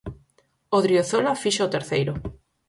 Odriozola 0.77 1.33
fixo 1.43 1.61
o 1.65 1.71
terceiro. 1.75 2.13